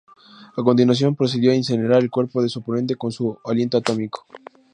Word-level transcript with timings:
A 0.57 0.63
continuación, 0.63 1.13
procedió 1.15 1.51
a 1.51 1.55
incinerar 1.55 2.01
el 2.01 2.09
cuerpo 2.09 2.41
de 2.41 2.49
su 2.49 2.57
oponente 2.61 2.95
con 2.95 3.11
su 3.11 3.37
aliento 3.45 3.77
atómico. 3.77 4.25